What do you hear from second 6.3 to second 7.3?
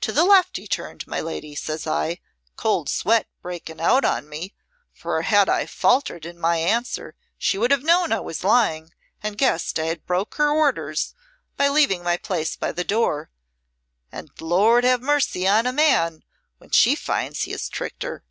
an answer